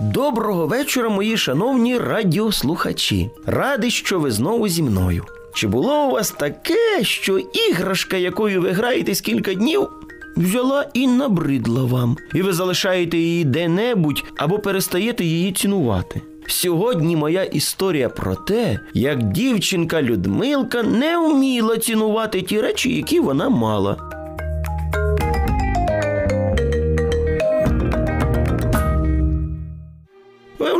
[0.00, 3.30] Доброго вечора, мої шановні радіослухачі.
[3.46, 5.24] Радий, що ви знову зі мною.
[5.54, 9.88] Чи було у вас таке, що іграшка, якою ви граєтесь кілька днів,
[10.36, 16.22] взяла і набридла вам, і ви залишаєте її де-небудь або перестаєте її цінувати?
[16.46, 23.48] Сьогодні моя історія про те, як дівчинка Людмилка не вміла цінувати ті речі, які вона
[23.48, 24.15] мала.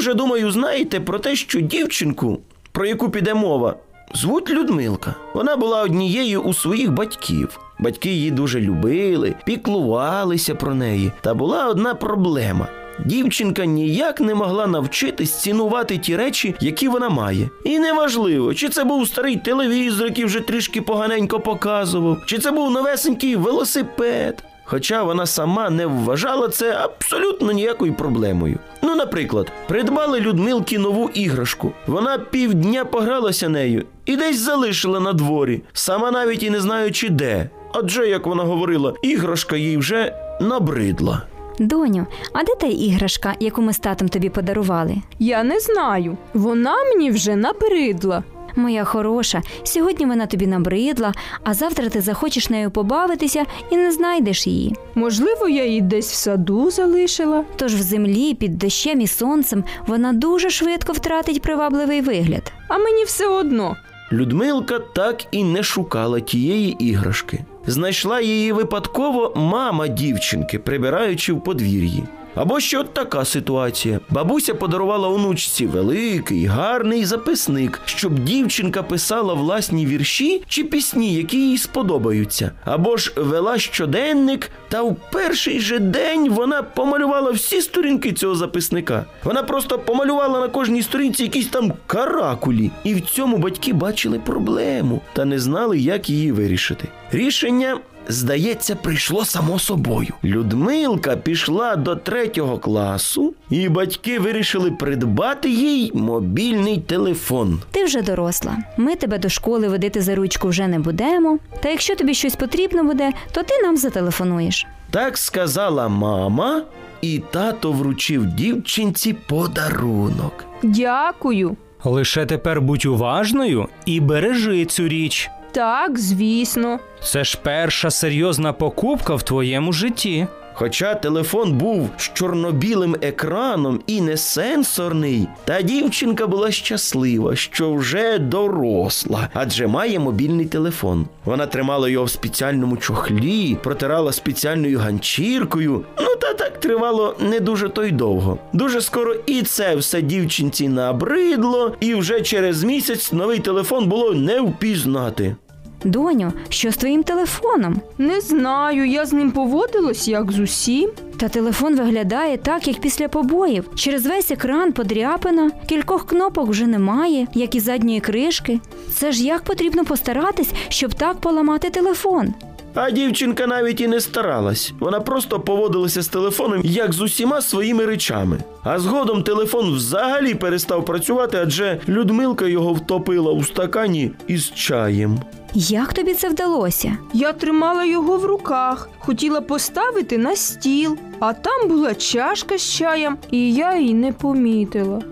[0.07, 2.39] Вже, думаю, знаєте про те, що дівчинку,
[2.73, 3.75] про яку піде мова,
[4.15, 5.15] звуть Людмилка.
[5.35, 7.61] Вона була однією у своїх батьків.
[7.79, 11.13] Батьки її дуже любили, піклувалися про неї.
[11.21, 12.67] Та була одна проблема.
[13.05, 17.51] Дівчинка ніяк не могла навчитись цінувати ті речі, які вона має.
[17.65, 22.71] І неважливо, чи це був старий телевізор, який вже трішки поганенько показував, чи це був
[22.71, 24.45] новесенький велосипед.
[24.69, 28.59] Хоча вона сама не вважала це абсолютно ніякою проблемою.
[28.83, 31.73] Ну, наприклад, придбали Людмилки нову іграшку.
[31.87, 37.51] Вона півдня погралася нею і десь залишила на дворі, сама навіть і не знаючи де.
[37.75, 41.23] Адже, як вона говорила, іграшка їй вже набридла.
[41.59, 44.97] Доню, а де та іграшка, яку ми з татом тобі подарували?
[45.19, 46.17] Я не знаю.
[46.35, 48.25] Вона мені вже набридла.
[48.57, 51.13] Моя хороша, сьогодні вона тобі набридла,
[51.45, 54.77] а завтра ти захочеш нею побавитися і не знайдеш її.
[54.95, 57.45] Можливо, я її десь в саду залишила.
[57.57, 62.53] Тож в землі, під дощем і сонцем вона дуже швидко втратить привабливий вигляд.
[62.69, 63.77] А мені все одно.
[64.13, 67.45] Людмилка так і не шукала тієї іграшки.
[67.67, 72.05] Знайшла її випадково мама дівчинки, прибираючи в подвір'ї.
[72.37, 74.01] Або ще от така ситуація.
[74.11, 81.59] Бабуся подарувала онучці великий, гарний записник, щоб дівчинка писала власні вірші чи пісні, які їй
[81.59, 82.53] сподобаються.
[82.65, 89.05] Або ж вела щоденник, та в перший же день вона помалювала всі сторінки цього записника.
[89.25, 92.71] Вона просто помалювала на кожній сторінці якісь там каракулі.
[92.85, 96.89] І в цьому батьки бачили проблему та не знали, як її вирішити.
[97.13, 97.79] Рішення
[98.09, 100.15] здається, прийшло само собою.
[100.25, 107.61] Людмилка пішла до третього класу, і батьки вирішили придбати їй мобільний телефон.
[107.71, 108.57] Ти вже доросла.
[108.77, 111.39] Ми тебе до школи водити за ручку вже не будемо.
[111.63, 114.67] Та якщо тобі щось потрібно буде, то ти нам зателефонуєш.
[114.91, 116.63] Так сказала мама,
[117.01, 120.45] і тато вручив дівчинці подарунок.
[120.63, 121.57] Дякую.
[121.85, 125.31] Лише тепер будь уважною і бережи цю річ.
[125.57, 126.79] Так, звісно.
[127.03, 130.27] Це ж перша серйозна покупка в твоєму житті.
[130.59, 138.19] Хоча телефон був з чорно-білим екраном і не сенсорний, та дівчинка була щаслива, що вже
[138.19, 141.07] доросла, адже має мобільний телефон.
[141.25, 145.85] Вона тримала його в спеціальному чохлі, протирала спеціальною ганчіркою.
[146.01, 148.39] Ну та так тривало не дуже то й довго.
[148.53, 154.41] Дуже скоро і це все дівчинці набридло, і вже через місяць новий телефон було не
[154.41, 155.37] впізнати.
[155.87, 157.81] Доню, що з твоїм телефоном?
[157.99, 160.91] Не знаю, я з ним поводилась як з усім.
[161.17, 163.71] Та телефон виглядає так, як після побоїв.
[163.75, 168.61] Через весь екран подряпина, кількох кнопок вже немає, як і задньої кришки.
[168.95, 172.35] Це ж як потрібно постаратись, щоб так поламати телефон.
[172.75, 174.73] А дівчинка навіть і не старалась.
[174.81, 178.39] Вона просто поводилася з телефоном як з усіма своїми речами.
[178.63, 185.19] А згодом телефон взагалі перестав працювати, адже Людмилка його втопила у стакані із чаєм.
[185.59, 186.97] Як тобі це вдалося?
[187.13, 193.17] Я тримала його в руках, хотіла поставити на стіл, а там була чашка з чаєм,
[193.31, 195.03] і я її не помітила.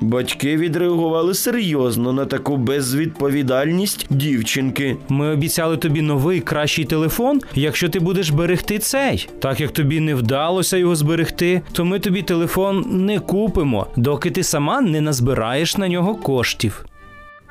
[0.00, 4.96] Батьки відреагували серйозно на таку безвідповідальність дівчинки.
[5.08, 9.28] Ми обіцяли тобі новий кращий телефон, якщо ти будеш берегти цей.
[9.38, 14.42] Так як тобі не вдалося його зберегти, то ми тобі телефон не купимо, доки ти
[14.42, 16.84] сама не назбираєш на нього коштів.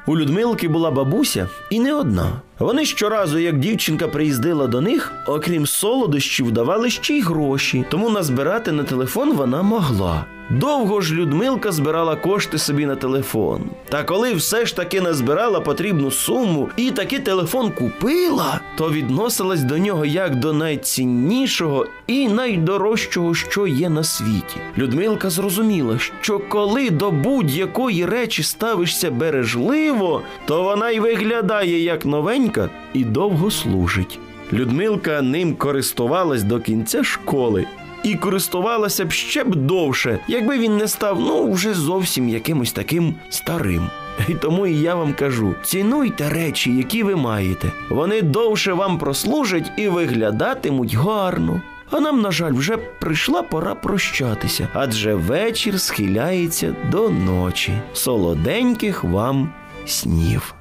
[0.06, 2.42] У Людмилки була бабуся і не одна.
[2.59, 8.72] Вони щоразу, як дівчинка приїздила до них, окрім солодощів, давали ще й гроші, тому назбирати
[8.72, 10.26] на телефон вона могла.
[10.50, 13.61] Довго ж Людмилка збирала кошти собі на телефон.
[13.90, 19.78] Та коли все ж таки назбирала потрібну суму і таки телефон купила, то відносилась до
[19.78, 24.58] нього як до найціннішого і найдорожчого, що є на світі.
[24.78, 32.48] Людмилка зрозуміла, що коли до будь-якої речі ставишся бережливо, то вона й виглядає як новенька
[32.93, 34.19] і довго служить.
[34.53, 37.66] Людмилка ним користувалась до кінця школи
[38.03, 43.16] і користувалася б ще б довше, якби він не став ну вже зовсім якимось таким
[43.29, 43.90] старим.
[44.28, 47.72] І тому і я вам кажу: цінуйте речі, які ви маєте.
[47.90, 51.61] Вони довше вам прослужать і виглядатимуть гарно.
[51.91, 57.73] А нам, на жаль, вже прийшла пора прощатися, адже вечір схиляється до ночі.
[57.93, 59.49] Солоденьких вам
[59.85, 60.59] снів.